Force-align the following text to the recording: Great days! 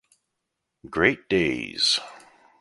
Great 0.89 1.29
days! 1.29 1.99